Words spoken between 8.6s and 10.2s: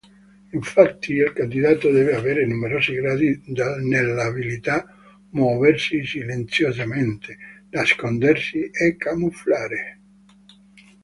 e Camuffare.